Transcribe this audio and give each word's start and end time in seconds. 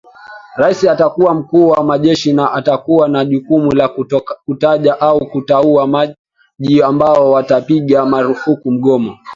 Rais 0.57 0.83
atakuwa 0.83 1.33
mkuu 1.33 1.67
wa 1.67 1.83
majeshi 1.83 2.33
na 2.33 2.51
atakuwa 2.53 3.09
na 3.09 3.25
jukumu 3.25 3.71
la 3.75 3.89
kutaja 4.45 4.99
au 5.01 5.27
kuteua 5.31 5.87
majaji 5.87 6.83
ambao 6.83 7.31
watapiga 7.31 8.05
marufuku 8.05 8.71
mgomo 8.71 9.17